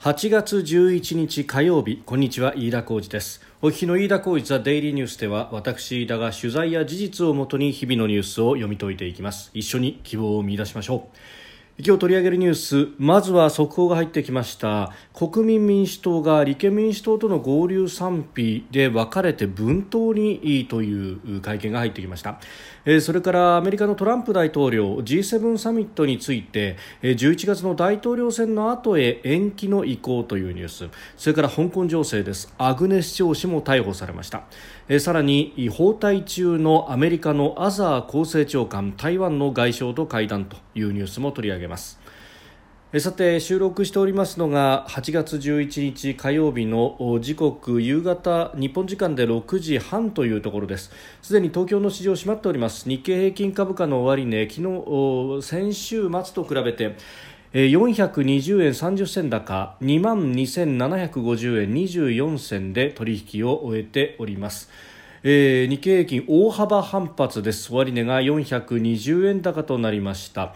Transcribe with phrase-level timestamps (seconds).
[0.00, 2.02] 8月11日火曜日。
[2.06, 3.42] こんにちは飯田浩二です。
[3.60, 9.50] お聞きの飯田浩二ザデイリーニュースでは私飯田が取材や事実をもとに日々のニュースを読み解いていきます。
[9.52, 11.16] 一緒に希望を見出しましょう。
[11.82, 12.88] 今日取り上げるニュース。
[12.98, 14.92] まずは速報が入ってきました。
[15.14, 22.38] 国民民主党が立憲民主党との合流賛否で分かれて分党にいいという会見が入ってきました。
[23.00, 30.88] それからアメリカのトランプ大統領 G7 サミットについて11月の大統領選の後へ延期の意向というニュース。
[31.16, 32.52] それから香港情勢です。
[32.58, 34.42] アグネス長氏も逮捕されました。
[34.98, 41.98] さらに包帯中のアメリカのアザー厚生長官台湾の外相と会談というニュースも取り上げます。
[42.98, 50.90] さて収録しておりますのが8月11日火曜日の時刻夕方日本時間で6時半というところです。
[51.22, 52.88] すでに東京の市場閉まっております。
[52.88, 54.62] 日経平均株価の終値昨
[55.38, 56.96] 日先週末と比べて
[57.52, 64.68] 420円30銭高2万2750円24銭で取引を終えております。
[65.22, 67.70] えー、日経平均大幅反発です。
[67.70, 70.54] 終値が420円高となりました。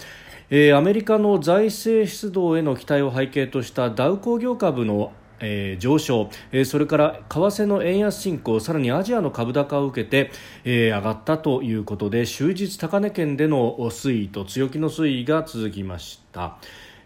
[0.57, 10.31] えー、アメリカの財政出動への期待を背景としたダウ工業株のえー、上昇、えー、それから為替の円安進行さらにアジアの株高を受けて、
[10.65, 16.57] えー、上がったということで終日高値圏での推移と強気の推移が続きました。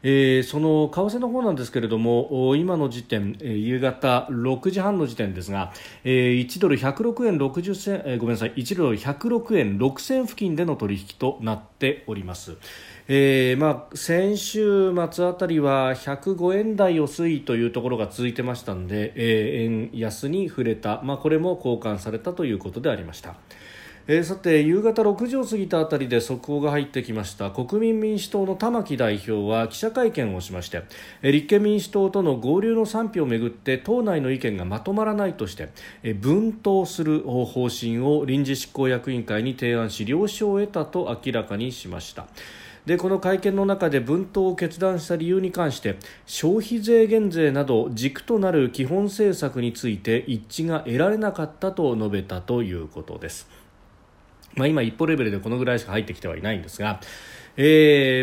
[0.02, 5.72] えー、その為替の方なんですけれども今の時点、えー、夕方6時半の時点ですが、
[6.04, 12.56] えー、1ドル106円60銭、えー、ごめんなさい1ドル106円6銭付近での取引となっております。
[13.10, 23.36] えーまあ、先週末あたりは105円台を推移というところが続いてましたので、えー、円安に触れた、まあ、これも交換されたということでありました。
[24.10, 30.84] えー、さて夕方6時を過ぎたあたりで速報が入ってきました国民民主党の玉木代表は記者会見をしまして、
[31.20, 35.68] えー、立憲民主党との合流の賛否をめぐって党内の意見がまとまらないとして、
[36.02, 42.26] えー、分党する方針を臨時執行役員会に提案し了承を得たと明らかにしました。
[42.86, 53.57] でこの会見の中で分党を決断した理由に関して消費税減税など軸となる基本政策について一致が得られなかったと述べたということです。
[54.58, 57.00] まあ、今、一歩レベルでこのぐらいしか入ってきてはいないんですが、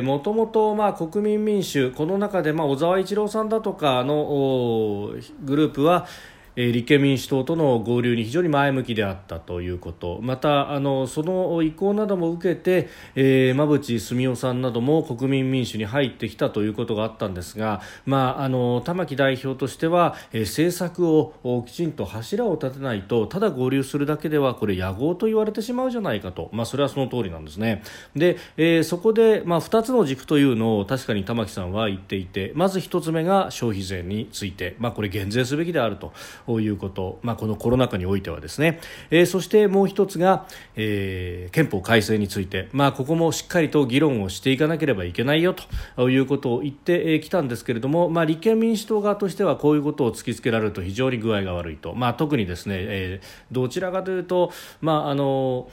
[0.03, 0.75] もともと、
[1.09, 5.13] 国民民主、この中で、まあ、小沢一郎さんだとかの
[5.43, 6.07] グループは、
[6.55, 10.19] 立憲民主党との合流に非常に前向きであったということ。
[10.21, 21.33] またあのその意向なども受けて、え、馬淵澄夫さんなども国民民主に入ってきたということがあったんですが、まあ、あの玉木代表としては、え、政策を
[21.65, 27.83] きちんと柱を立てないとただ合流するだけではこれ野合と言われてしまうじゃないかと、まあ、それはその通りなんですね。
[28.15, 36.13] で、え、そこで、まあ、2つの軸というのを確かに玉木さんは言っていてまず1つ目が消費税について、まあ、これ減税すべきであると。
[36.45, 38.79] こういうこと、まあ、このコロナ禍においてはですね、
[39.09, 45.55] えー、そしてもう一つが、えー、憲法改正について、まあ、ここもしっかりと議論をしていかなければいけないよ
[45.95, 54.51] ということを言ってきたんですけれども、まあ、立憲民主党側としてはこういうことを突きつけられると非常に具合が悪いと、まあ、特にですね、えー、どちらかというと、
[54.81, 55.69] まああの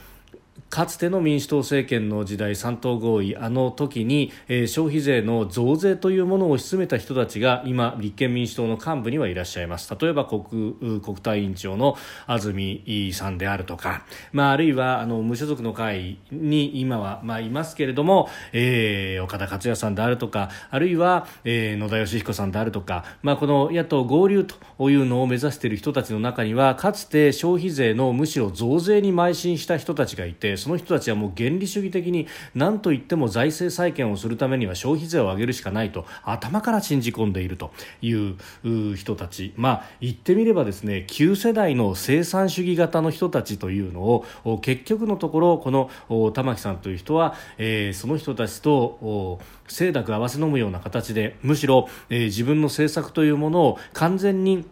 [0.68, 3.36] かつての民主党政権の時代3党合意。
[3.36, 9.94] あの時に、えー、消費税の増税というものを推し進めた人たちが今立憲民主党の幹部にはいらっしゃいます。
[10.00, 11.96] 例えば国国対委員長の
[12.26, 20.50] 安住さんであるとか、まあ、あるいはあの無所属の会に今は、まあ、いますけれども、えー、岡田克也さんであるとか。
[20.70, 24.44] あるいは、えー、野田佳彦さんであるとか、まあ、この野党合流
[24.78, 38.36] というのを目指している人たちの中にはかつて消費税のむしろ増税に邁進した人たちがいてその人たちはもう原理主義的に何と言っても財政再建をするためには消費税を上げるしかないと頭から信じ込んでいるという
[38.96, 44.00] 人たち、まあ、言ってみればですね旧世代の生産主義型の人たちというの
[44.44, 45.90] を結局のところこの
[46.32, 54.64] 玉木さんという人は、えー、その人たちと清濁合わせ飲むような形でむしろ、えー、自分の政策というものを完全に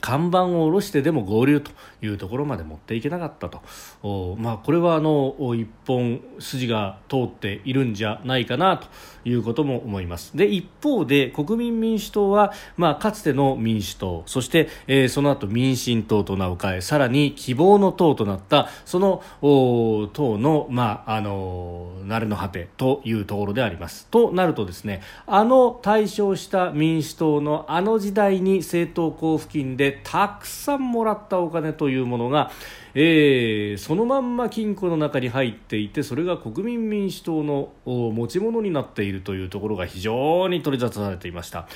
[0.00, 1.70] 看板を下ろしてでも合流と
[2.02, 8.88] いうところまで持っていけなかったと、まあ、これはあの一本筋が通っているんじゃないかなと
[9.24, 10.36] いうことも思います。
[10.36, 24.06] で一方で国民民主党は、まあ、かつての民主党そして、えー、その後民進党と名を変えさらに希望の党となったその党の,、まあ、あの慣れの果てというところであります。
[24.06, 32.52] となるとですねあの対象した民主党のあの時代に政党交付金でたくさんもらったお金とというものが、
[32.94, 41.66] えー、そのまんま金庫の中に入っていてそれが国民民主党の持ち物になっているというところが非常に取り沙汰されていました。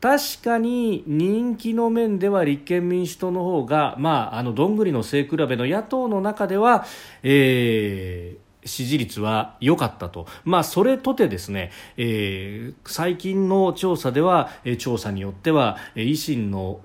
[0.00, 6.84] 確かに人気の面では立憲民主党の方が、まあ、あのどんぐりの背比べの野党の中では、
[7.22, 16.80] えー支持率は良かったと、まあ、それとてですね、えー、最近の調査では、えー、調査によっては維新の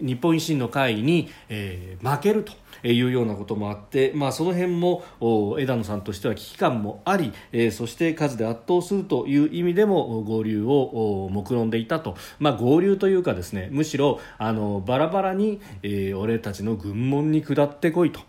[0.00, 2.52] 日本維新の会に、えー、負けると。
[2.82, 5.02] いうようなこともあって、まあ、その辺も
[5.58, 18.20] 枝野さんとしては危機感もあり、えー、そして数で圧倒するという意味でも合流を目論んでいたと、まあ、合流というかですねむしろあのバラバラに、えー、俺たちの軍門に下ってこいと、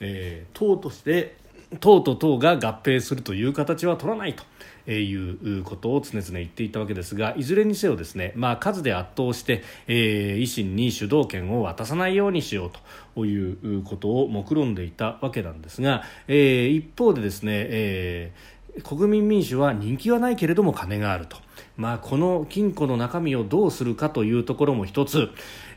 [0.00, 1.36] えー、党として
[1.80, 4.44] 党と党が合併するという形は取らないと。
[4.86, 12.70] えいうことを常々言っていたわけですがいずれにせよですね、まあ、数で圧倒して、えー、維新に主導権を渡さないようにしよう
[13.14, 21.36] ということを目論んでいたわけなんですが、えー、一方でですね、えー、国民民主は人気はないけれども金があると。
[21.76, 25.30] まあ、この金庫の中身をどうするかというところも一つ、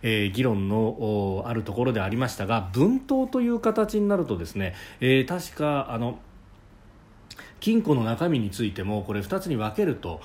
[0.03, 6.19] えー、議論のあるところでありましたが分党という形になるとですね、えー、確かあの
[7.59, 10.21] 金庫の中身についてもこれ2つに分けると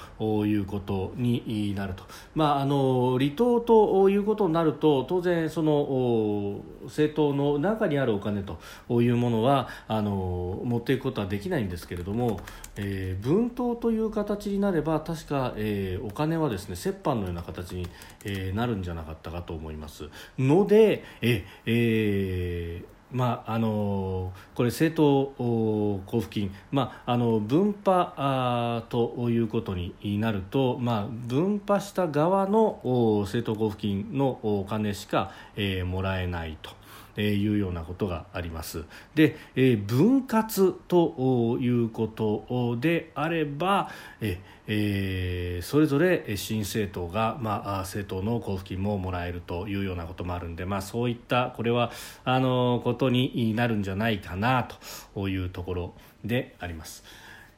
[0.47, 8.59] いうことになると、まあ、あの離党ということになると当然その政党の中にあるお金と
[9.03, 12.41] いうものはあの持っていくことはできないんですけれども、
[12.77, 17.89] えー、分党という形になれば確か、えー、お金はですね折半のような形に、
[18.25, 20.09] えー、なるんじゃなかったかと思います。
[20.39, 32.81] のでえ、えーまああのこれ政党交付金、まあ、あの分派ということになると、まあ、分派した側の
[33.25, 36.82] 政党交付金のお金しか、えー、もらえないと。
[37.17, 38.85] えいうようなことがあります。
[39.15, 51.91] で、え分割ということであれば、ええー、それぞれ新政党が、まあ、政党の交付金ももらえるというようなこともあるんで、まあ、そういったこれは
[52.25, 54.69] あのことになるんじゃないかな
[55.15, 55.95] というところ
[56.25, 57.05] であります。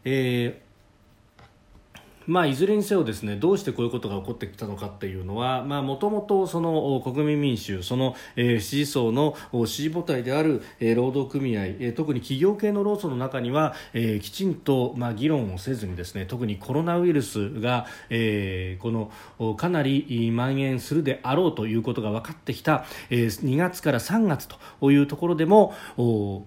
[0.04, 0.63] えー
[2.26, 6.46] まあ、いずれにせよですねどうしてこういうことが起こってきたのかっていうのはもともと
[7.02, 9.36] 国民民主その、えー、支持層の
[9.66, 24.48] 支持母体である、えー、労働組合、えー、特に企業系の労組の中には、えー、きちんと、まあ、議論をせずにですね特にコロナウイルスが、えー、このかなり蔓延するであろうということが分かってきた、えー、2月から3月
[24.80, 25.74] というところでも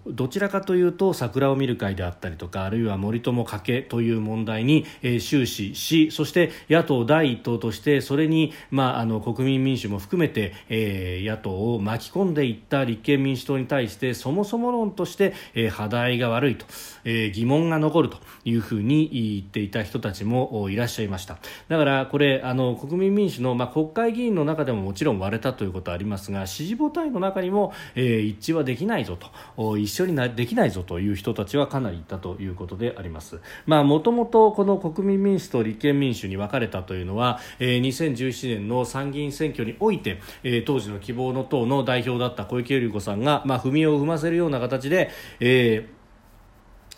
[0.08, 16.66] どちらかというと桜を見る会であったりとかあるいは森友家計という問題に、えー、終始しそして野党第一党としてそれに、まあ、あの国民民主も含めて、えー、野党を巻き込んでいった立憲民主党に対してそもそも論として、えー、課題が悪いと、
[17.04, 19.10] えー、疑問が残るというふうに
[19.40, 21.38] 言っていた人たちもいらっしゃいました
[21.68, 29.18] だからこれあの国民民主の、まあ、国会議員の中でももちろん割れたということはありますが支持母体の中にも、えー、一致はできないぞ
[29.58, 33.40] と一緒になできないぞという人たちはかなりいたということであります。
[33.66, 45.10] まあ、もともとこの国民民主と立憲民主に分かれたというのは、えー、2017年の参議院選挙において、えー、当時の希望の党の代表だった小池百合子さんが、まあ、踏みを踏ませるような形で、
[45.40, 45.97] えー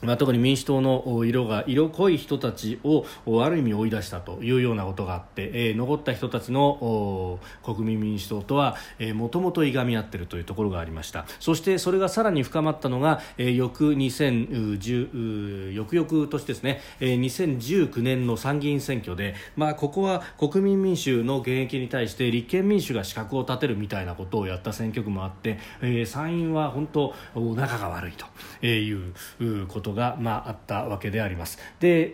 [0.01, 3.06] まあ、特に民主党の色が色濃い人たちを
[3.44, 8.77] ある意味追い出したというようなことがあって、えー、残った人たちの国民民主党とは
[9.13, 11.25] もともといがみ合っているというところがありました。
[11.39, 27.13] そしてそれがさらに深まったのが、えー、翌2010翌々年ですね、えー、2019年の参議院選挙で、まあ、ここは国民民主の現役に対して立憲民主が資格を立てるみたいなことをやった選挙区もあって、えー、参院は本当
[27.56, 28.25] 仲が悪いと
[28.65, 31.58] いうことことが、まあ、あったわけであります。
[31.79, 32.13] で、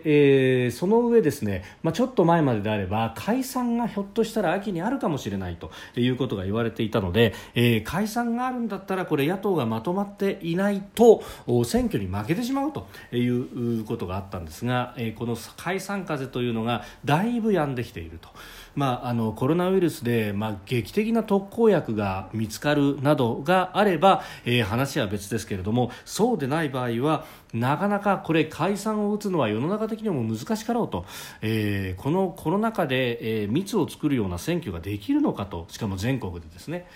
[0.64, 11.22] えー、その上ですね、まあ、ちょっと前までであれば解散がひょっとしたら秋にあるかもしれないということが言われていたので、えー、解散があるんだったらこれ野党がまとまっていないと
[11.64, 18.28] 選挙に負けてしまうということがあったんですが、えー、この解散風というのがだいぶ止んできていると。
[18.76, 31.06] まあ、あのコロナウイルスで、まあ、劇的な特効薬が見つかるなどがあれば、えー、話は別ですけれどもそうでない場合はなかなかこれ解散を打つのは世の中的にも難しかろうと、
[31.40, 36.86] えー、このコロナ禍で、えー、密を作るような選挙ができるのかとしかも全国でですね、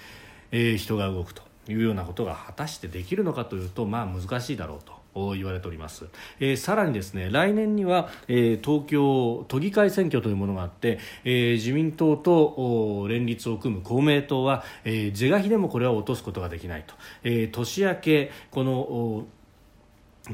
[0.52, 4.99] えー、人が動くというようなことが果たしてできるのかというと、まあ、難しいだろうと。
[5.14, 6.06] 言われております、
[6.38, 19.26] えー、さらにですね来年には、えー、東京都議会選挙というものがあって、えー、自民党と連立を組む公明党は、えー、是が非でもこれは落とすことができないと、えー、年明けこの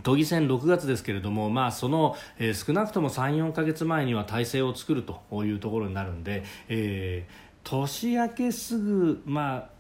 [0.03, 9.76] 都議選6月ですけれども、まあ、その、えー、少なくとも3、4か月前には体制を作るというところになるんで、えー、年明けすぐ、まあ、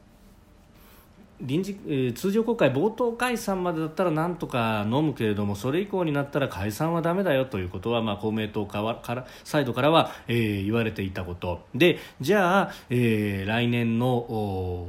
[1.40, 8.82] 臨時、通常国会冒頭解散までだったらなんとか飲むけれどもそれ以降になったら解散はだめだよということは、まあ、公明党か
[9.14, 11.60] らサイドからは、えー、言われていたこと。
[11.74, 14.86] でじゃあ、えー、来年の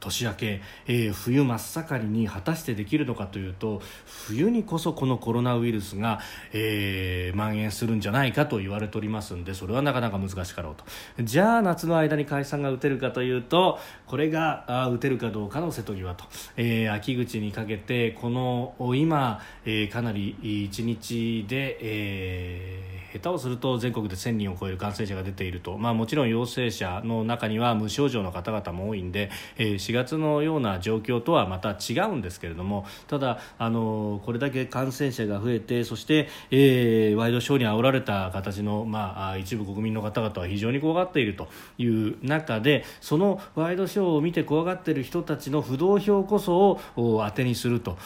[0.00, 6.20] 年明け、えー、冬真っ盛りに果たしてできるのかというと冬にこそこのコロナウイルスが、
[6.52, 10.84] えー、蔓延するんじゃないかと言われておりますのでそれはなかなか難しかろうと。
[11.22, 16.24] じゃあ夏の間に解散が打てるかというとこれがあ打てるかどうかの瀬戸際と、
[16.56, 47.98] えー、秋口にかけてこの今、えー、かなり1日で、えー下手をすると全国で1000人を超える感染者が出ていると、まあ、もちろん陽性者の中には無症状の方々も多いんで、えー、4月のような状況とはまた違うんですけれどもただ、あのこれだけ感染者が増えてそして、えー、ワイドショーに煽られた形の、まあ、一部国民の方々は非常に怖がっているという中でそのワイドショーを見て怖がっている人たちの不動票こそを当てにすると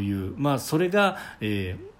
[0.00, 1.95] いう、まあ、それが、えー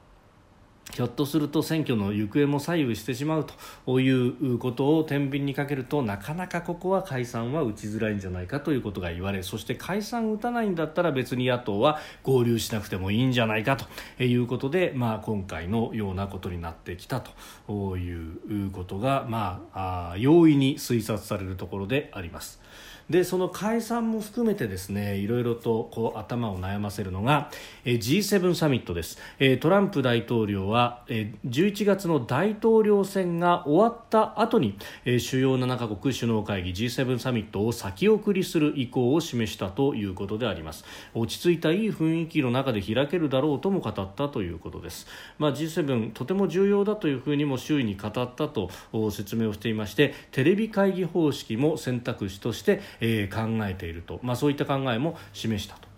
[0.95, 3.47] ひょっとすると選挙の行方も左右してしまう
[3.87, 17.21] ということを天秤にかけるとなかなかここは解散は打ちづらいんじゃないかということが言われそして解散打たないんだったら別に野党は合流しなくてもいいんじゃないかということで、まあ、今回のようなことになってきた
[17.67, 22.61] ということが、まあ、容易に推察されるところであります。
[23.11, 27.51] でその解散も含めてですねいろいろとこう頭を悩ませるのが、
[27.85, 40.85] え G7 サミットです、えトランプ大統領は、え11月の大統領選が終わった後に、え主要7カ国首脳会議 G7 サミットを先送りする意向を示したということであります。
[41.15, 45.07] 落ち着いたいい雰囲気の中で開けるだろうとも語ったということです、
[45.39, 48.71] まあ、G7 とても重要だというふうにも周囲に語ったと
[49.11, 55.97] 説明をしていましてテレビ会議方式も選択肢として、えー、考えていると、まあ、そういった考えも示したと。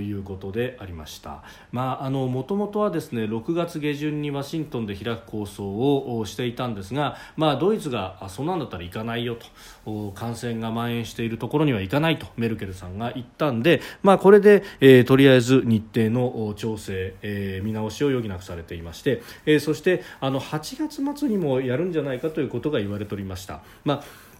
[0.00, 1.42] いうことでありました。
[1.70, 9.36] まあ、あの、もともとはですね、6月下旬にワシントンで開く構想をしていたんですが、まあ、ドイツが、あ、そんなんだったら行かないよ
[9.84, 23.62] と、感染が蔓延しているところには行かないと、メルケルさんが言ったんで、まあ、これで、えー、とりあえず日程の調整、えー、見直しを余儀なくされていまして、えー、そして、あの、8月末にもやるんじゃないかということが言われておりました。
[23.84, 24.31] まあ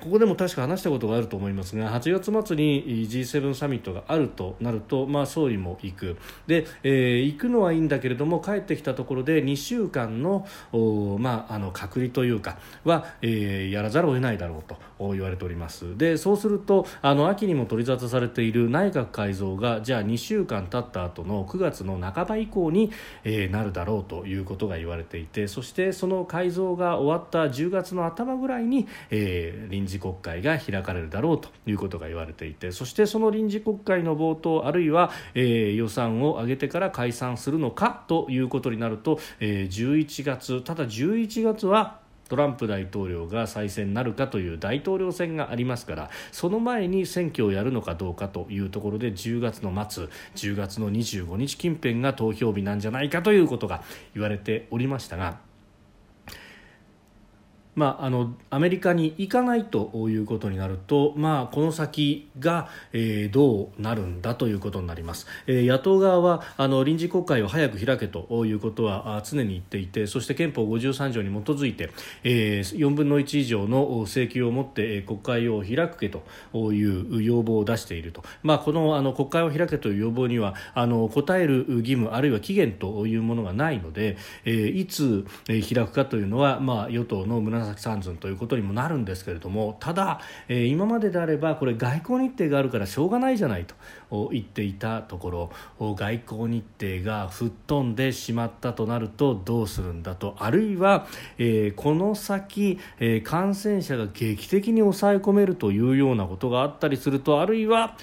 [0.00, 6.16] ここでも確か話したことがあると思いますが8月末に G7 サミットがあるとなると、まあ、総理も行く。
[6.46, 10.46] で、えー、行くのはいいんだけれども帰ってきたところで2週間の,、
[11.18, 14.78] まあ、あの隔離というかは、えー、やらざるを得ないだろうと
[15.12, 15.96] 言われております。
[15.98, 22.90] でそうするとあの秋にも取り沙汰されている内閣改造がじゃあ2週間経った後の9月の半ば以降に、
[23.24, 53.82] えー、なるだろうということが言われていてそしてその改造が終わった10月の頭ぐらいに、えー、臨時国会が開かれるだろうということが言われていてそしてその臨時国会の冒頭あるいは、えー、予算を上げてから解散するのかということになると、えー、11月ただ11月はトランプ大統領が再選になるかという大統領選がありますからその前に選挙をやるのかどうかというところで10月の末10月の25日近辺が投票日なんじゃないかということが
[54.14, 55.53] 言われておりましたが。
[57.74, 71.90] まあ、あのアメリカに行かないということになると、まあ、この先が、えー、どうなるんだということになります、えー、野党側はあの臨時国会を早く開けということは常に言っていてそして憲法53条に基づいて、
[72.22, 76.22] えー、4分の1以上の請求を持って国会を開くけと
[76.72, 93.74] いう要望を出していると、まあ、このあの国会を開けという要望にはあの答える義務あるいは期限というものがないので、えー、いつ開くかというのは、まあ、与党の村崎三寸ということにもなるんですけれどもただ、えー、今までであればこれ外交日程があるからしょうがないじゃないと
[94.32, 101.06] 言っていたところ外交日程が吹っ飛んでしまったとなるとどうするんだとあるいは、
[101.38, 107.96] えー、この先、えー、感染者が劇的に抑え込めるというようなことがあったりするとあるいは、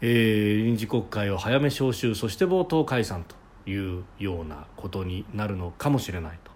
[0.00, 3.40] えー、臨時国会を早め招集そして冒頭解散と
[3.70, 6.49] いうようなことになるのかもしれないと。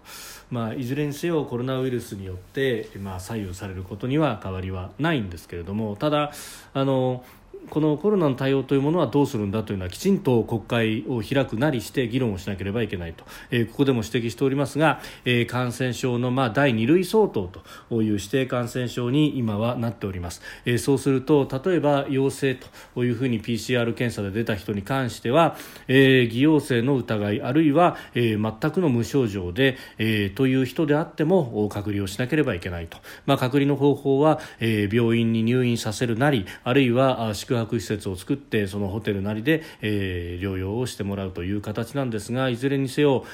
[0.55, 6.31] まあ、いずれにせよコロナウイルスによって、まあ、左右されることには変わりはないんですけれどもただ
[6.73, 7.25] あの
[7.69, 17.49] このコロナの対応というものはどうするんだというのはきちんと国会を開くなりして議論をしなければいけないと、えー、ここでも指摘しておりますが、えー、感染症のまあ第2類相当
[17.89, 22.55] という指定感染症に今はなっております、えー、そうすると例えば陽性
[22.93, 25.55] というふうに PCR 検査で出た人に関しては、
[25.87, 43.25] えー、偽陽性の疑いあるいは、えー、全くの無症状で、えー、という人であっても隔離をしなければいけないと、まあ、隔離の方法は、えー、病院に入院させるなりあるいは宿泊施設を作ってそのホテルなりで、えー、療養をしてもらうという形なんですがいずれにせよ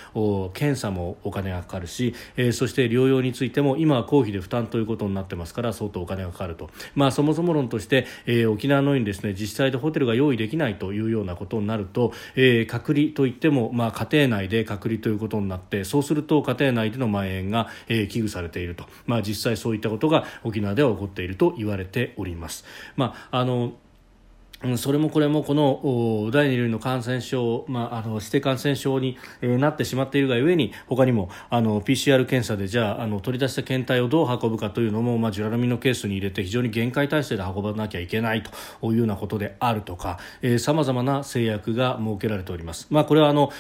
[0.54, 22.66] 検査もお金がかかるし、えー、そして療養についても今は公費で負担ということになってますから相当お金がかかると、まあ、そもそも論として、えー、沖縄のようにですね実際でホテルが用意できないというようなことになると、えー、隔離といっても、まあ、家庭内で隔離ということになってそうすると家庭内での蔓延が、えー、危惧されていると、まあ、実際そういったことが沖縄では起こっていると言われております。
[22.96, 23.74] まああの
[24.78, 38.52] それもこれもこの第2類の感染症、まあ、あの指定感染症に、なってしまっているがゆえに他にもあの PCR 検査でじゃああの取り出した検体をどう運ぶかというのも、まあ、ジュラルミンのケースに入れて非常に限界体制で運ばなきゃいけないと
[38.92, 40.20] いうようなことであるとか
[40.60, 42.88] さまざまな制約が設けられております。
[42.90, 43.52] まあ、これはあの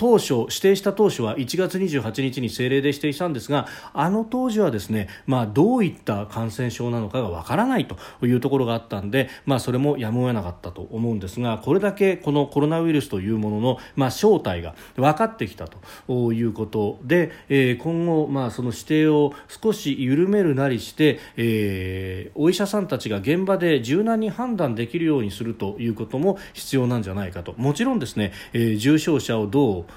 [0.00, 27.54] 当初指定した当初は1月28日に政令で指定したんですがあの当時はですね、まあ、どういった感染症なのかがわからないというところがあったんで、まあ、それもやむを得なかったと思うんですがこれだけこのコロナウイルスというものの、まあ、正体が分かってきたということで、えー、今後、まあ、その指定を少し緩めるなりして、えー、お医者さんたちが現場で柔軟に判断できるようにするということも必要なんじゃないかと。
[27.58, 29.89] もちろんですね、えー、重症者をどう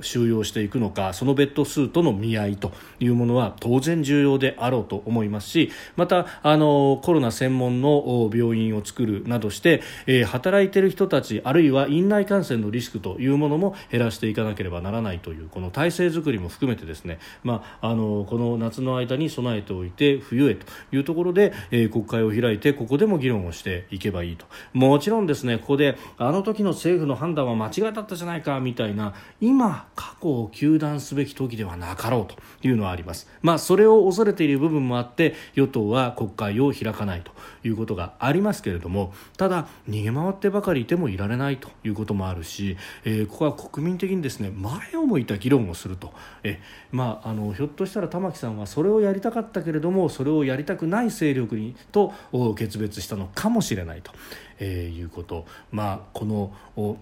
[0.00, 24.46] 収容していくのかそのベッド数との見合いというものは当然重要であろうと思いますしまたあのコロナ専門の病院を作るなどして、えー、働いている人たちあるいは院内感染のリスクというものも減らしていかなければならないというこの体制づくりも含めてですね、まあ、あのこの夏の間に備えておいて冬へというところで、えー、国会を開いてここでも議論をしていけばいいと。
[24.72, 32.36] もちろんですねここであの時の政府の判断は間違いだったじゃないかみたいたいな今過去を糾弾すべき時ではなかろうと
[32.66, 37.32] いうのはあります、まあ、それを恐れている部分もあって与党は国会を開かないと
[37.64, 46.12] いうことがありますけれどもただ逃げ回ってばかりいてもいられないということもあるし、えー、ここは国民的にですね前を向いた議論をすると。
[46.42, 52.12] え、まあ、あのひょっとしたら玉木さんはそれをやりたかったけれどもそれをやりたくない勢力にと
[52.56, 54.12] 決別したのかもしれないと、
[54.58, 56.96] えー、いうこと、まあ、この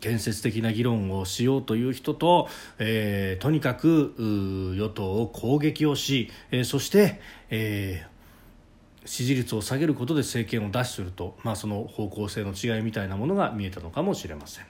[0.00, 4.14] 建設的な議論をしようという人と、えー、とにかく
[4.76, 14.64] 与党を攻撃をし、えー、そして、えー、支持率を下げることで政権を奪取すると、まあ、その方向性の違いみたいなものが見えたのかもしれません。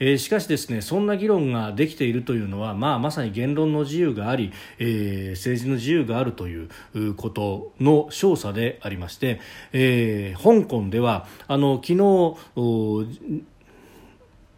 [0.00, 6.68] えー、しかしですねそんな議論ができているというのは、まあ、まさに言論の自由があり、えー、政治の自由があるという
[7.14, 9.40] ことの証左でありまして、
[9.72, 13.44] えー、香港ではあの昨日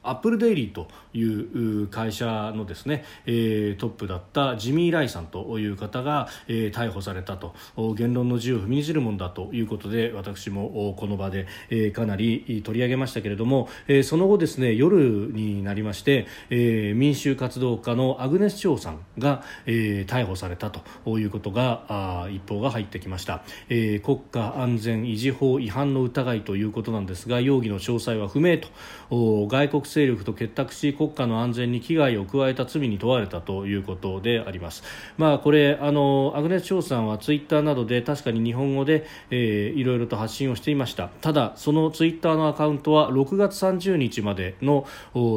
[0.02, 7.54] アップルデイリーという会社のですね、えー、トップだったジミー・ライさんという方が、えー、逮捕されたと。
[7.96, 28.68] 言論の自由を踏みにじるものだということで私もこの場で、えー、かなり取り上げましたけれども、えー、その後ですね夜になりまして、えー、民衆活動家のアグネス・チョウさんが、えー、逮捕されたということがあ一報が入ってきました、えー、国家安全維持法違反の疑いということなんですが容疑の詳細は不明と。
[29.12, 34.84] 外国勢力と結託し国家の安全に危害を加えた罪に問われたということであります。
[35.18, 44.86] まあ、これあのアグネス・チョウさんはツイッターなどで確かに日本語で、えー、いろいろと発信をしていましたただそのツイッターのアカウントは6月30日までの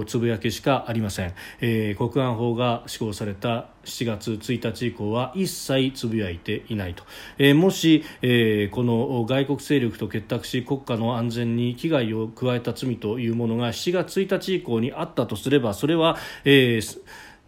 [0.08, 7.04] つぶやきしかありません、えー、国安法が施行された7月1日以降は一切つぶやいていないと、
[7.38, 17.02] えー、もし、えー、この外国勢力と結託し国家の安全に危害を加えた罪というものが7月1日以降にあったとすればそれは、えー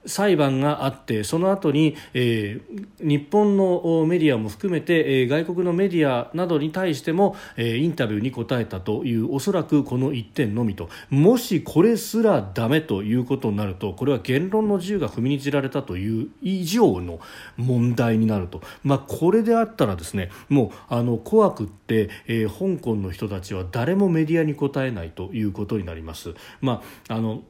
[0.08, 17.20] 裁判があってその後に、えー、日本のメディアも含めて、えー、外国のメディアなどに対しても、えー、インタビューに答えたというおそらくこの1点のみともしこれすらダメということになるとこれは言論の自由が踏みにじられたという以上の
[17.58, 26.34] 問題になると、まあ、これであったらですねもうあの怖くって、えー、香港の人たちは誰もメディアに答えないということになります。
[26.62, 27.44] まああの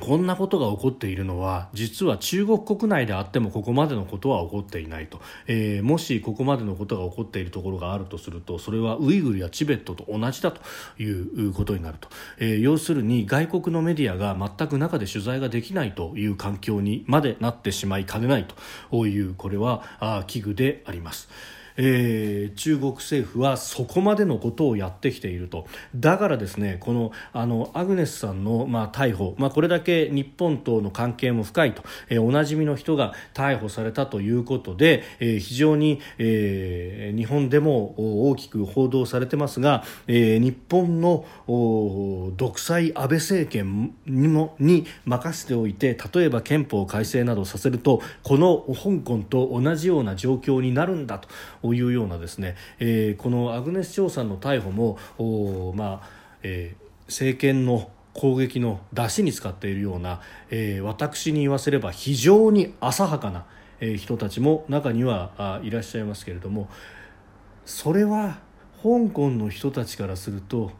[0.00, 10.60] こんなことが起こっているのは実は中国国内であってもここまでのことは起こっていないと、えー、もしここまでのことが起こっているところがあるとするとそれはウイグルやチベットと同じだと
[11.02, 18.46] いうことになると、えー、要するに外国のメディアが全く中で取材ができないという環境にまでなってしまいかねない
[18.90, 21.28] というこれはあ危惧であります。
[21.76, 25.66] えー、中国政府はそこまでのことをやってきていると。
[25.94, 41.24] だからですねこのあのアグネスさんの、まあ、逮捕、まあ、これだけ日本との関係も深いと、えー、おなじみの人が逮捕されたということで、えー、非常に、えー、日本でも大きく報道されてますが、えー、日本の
[42.36, 51.28] 独裁安倍政権にもに任せておいて例えば憲法改正などさせるとこの香港と同じような状況になるんだと
[51.74, 54.98] いうようなですね、えー、このアグネス・チョウさんの逮捕も
[55.74, 63.46] まあえー、政権の攻撃の出しに使っているような、えー、私に言わせれば非常に浅はかな、
[63.80, 66.68] えー、人たちも中にはいらっしゃいますけれども
[67.64, 68.38] それは
[68.82, 70.70] 香港の人たちからすると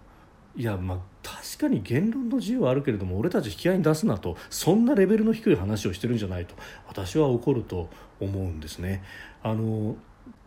[0.56, 6.54] いやまあ確かに言論の自由はあるけれども俺たち引き合いに出すなとそんなレベルの低い話をしてるんじゃないと
[6.86, 9.02] 私は怒ると思うんですね。
[9.42, 9.96] あの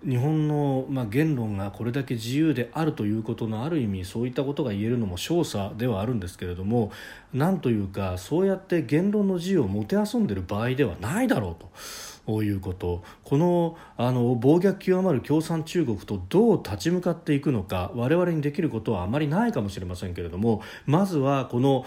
[0.08, 6.92] 日本の、まあ、言論がこれだけ自由であるということのある意味そういったことが言えるのも少佐ではあるんですけれども
[7.34, 11.70] なんというかそうやって言論の自由をもてあそんでいる場合ではないだろうと。
[12.38, 13.04] ういうこと。
[13.24, 21.86] このあの暴虐極まる共産中国とどう立ち向かっていくのか我々にできることはあまりないかもしれませんけれどもまずはこの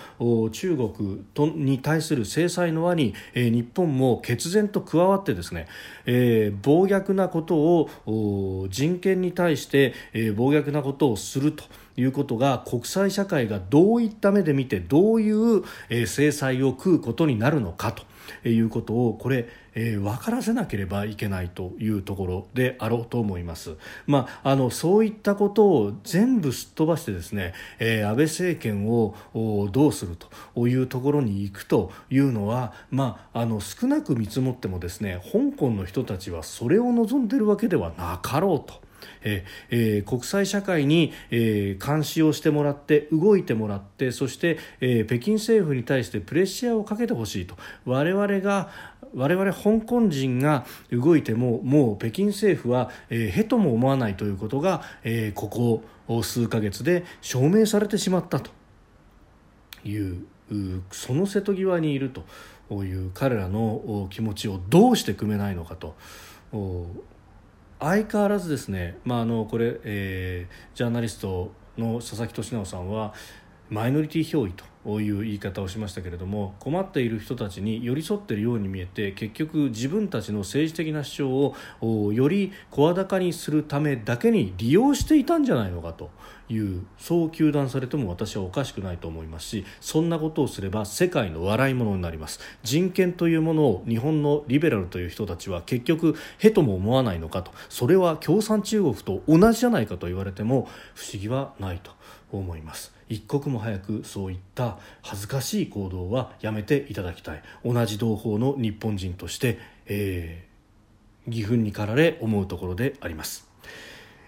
[0.51, 5.67] 中国とに対する制裁の輪に、えー、日本も決然と加わってですね、
[6.07, 11.65] えー、暴虐なことを人権に対して、えー、暴虐なことをすると
[11.97, 15.63] いうことが国際社会がどういった目で見てどういう、
[16.07, 18.05] 制裁を食うことになるのかと。
[18.45, 23.77] いうことをこれえー、分からせなければいけないというところであろうと思います。
[24.07, 29.15] まあ、あのそういったことを全部すっ飛ばしてですね、えー、安倍政権を
[29.73, 30.17] どうする
[30.55, 38.92] というところに行くというのは、まあ、あの少なく見積もってもですね香港の人たちはそれを望んでいるわけではなかろうと。
[39.23, 47.57] えー、国際社会に、えー、監視をしてもらって動いてもらってそして、えー、北京政府に対してプレッシャーをかけてほしいと。
[47.85, 48.71] 我々が
[49.15, 58.51] 我々香港人が動いてももう北京政府は、えー、へとも思わないということが、えー、ここ数ヶ月で証明されてしまったと
[59.85, 60.25] いう
[60.91, 65.95] その瀬戸際にいるという彼らの気持ちをどうして組めないのかと
[67.83, 73.13] 相変わらずですね、まあ、あのこれ、えー、ジャーナリストの佐々木俊直さんは
[73.71, 86.11] マイノリティ憑依という言い方をしましたけれども困っている人たちに寄り添っているように見えて結局自分たちの政治的な主張をより声高にするためだけに利用していたんじゃないのかと
[86.49, 101.93] いうそう糾弾されても私はおかしくないと思いますしそんなことをすれば世界の笑い物になります人権というものを日本のリベラルという人たちは結局へとも思わないのかとそれは共産中国と同じじゃないかと言われても不思議はないと
[102.33, 102.93] 思います。
[103.13, 113.52] 一刻も早くそういった恥ずかしい行動はやめていただきたい同じ同胞の日本人として、えー、義憤に駆られ思うところであります。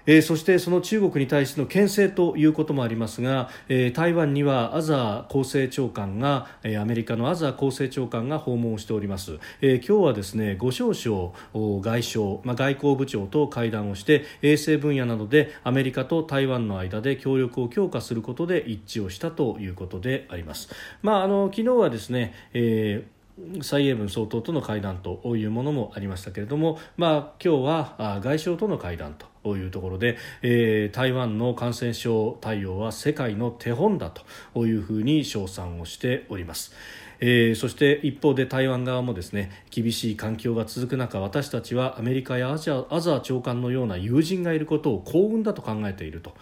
[0.07, 20.69] えー、そしてその中国に対しての牽制ということもありますが、えー、台湾にはアザー厚生長官が、えー、アメリカのアザー厚生長官が訪問しております、えー、今日はですね五少将外相、まあ、外交部長と会談をして衛生分野などでアメリカと台湾の間で協力を強化することで一致をしたということであります、
[21.03, 23.14] まあ、あの昨日はですね、えー
[23.62, 34.11] 蔡英文総統との会談というものもありましたけれども、まあ、今日は外相との会談というところで、えー、台湾の感染症対応は世界の手本だ
[34.54, 36.72] というふうに称賛をしております。
[37.20, 46.35] えー、そして一方で台湾側もですね厳しい環境が続く中私たちはアメリカやアジアアザー長官のような友人がいることを幸運だと考えていると。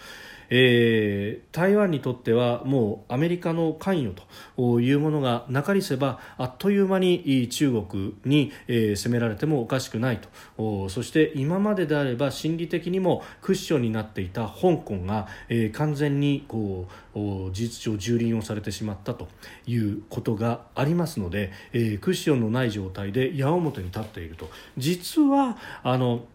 [0.55, 4.15] えー、台湾にとってはもうアメリカの関与
[4.57, 10.19] というものがなかりせばあっという間に中国に、えー、攻められてもおかしくない
[10.57, 10.91] と。
[10.91, 17.19] そして今までであれば心理的にもクッションになっていた香港が、えー、完全にこう
[17.53, 19.29] 事実上蹂躙をされてしまったと
[19.67, 24.51] いうことがありますので、えー、クッションのない状態で矢面に立っていると。
[24.77, 26.27] 実はあの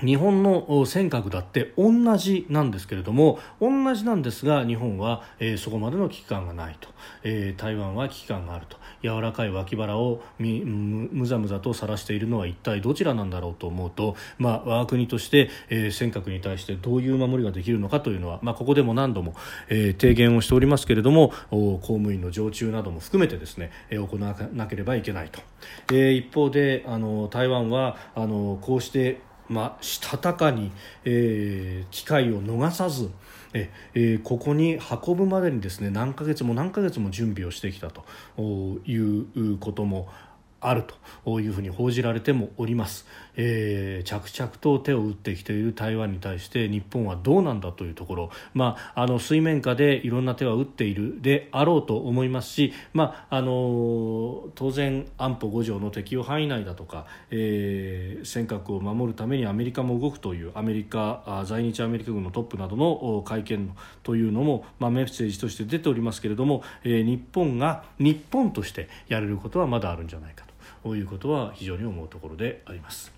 [0.00, 6.88] 日本の尖閣だって同じなんですけれども同じなんですが日本は、えー、そこまでの危機感がないと、
[7.22, 8.76] えー、台湾は危機感があると。
[9.02, 19.34] 柔らかい脇腹をみむざむざと晒しているのは一体どちらなんだろうと思うと、まあ、我が国として、えー、尖閣に対してどういう守りができるのかというのは、まあ、ここでも何度も、
[19.68, 25.40] えー、提言をしておりますけれども公務員の常駐なども含めてですね、えー、行わなければいけないと、
[25.92, 30.72] えー、一方であの台湾はあのこうしてまあ、したたかに、
[31.04, 33.10] えー、機会を逃さず
[33.54, 38.04] え、えー、ここに運ぶまでにですね何ヶ月も何ヶ月も準備をしてきたと
[38.86, 40.08] いうことも
[40.60, 40.84] ある
[41.24, 43.06] というふうに報じられてもおります、
[43.38, 63.70] えー、着々と手を打ってきている台湾に対して日本はどうなんだというところ、まあ、あの水面下でいろんな手は打っているであろうと思いますし、まあ、あの当然安保5条の適用範囲内だとか、えー、尖閣を守るためにアメリカも動くというアメリカ在日アメリカ軍のトップなどの会見
[64.02, 70.44] というのも、まあ、メッセージとして出ておりますけれども、えー、日本が日本としてやれることはまだあるんじゃないか
[70.82, 73.17] ということは非常に思うところであります。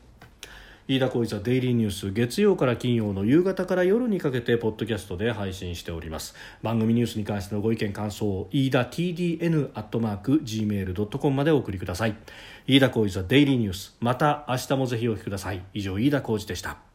[0.90, 6.34] 飯田浩一はデイリーニュース月曜から金曜の夕方から夜にかけてポッドキャストで配信しております。
[6.64, 12.16] 番組ニュースに関してのご意見感想飯田 TDN アットマーク Gmail.com までお送りください。
[12.66, 15.62] 飯田浩一はデイリーニュースまた明日もぜひお聞きください。
[15.74, 16.89] 以上飯田浩二でした。